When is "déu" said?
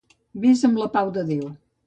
1.31-1.47